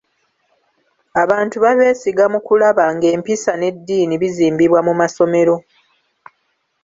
[1.23, 5.55] Abantu babeesiga mu kulaba ng'empisa n'eddiini bizimbibwa mu masomero.